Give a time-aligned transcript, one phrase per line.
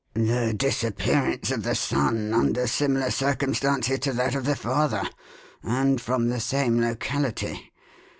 [0.15, 5.03] "The disappearance of the son under similar circumstances to that of the father,
[5.61, 7.71] and from the same locality.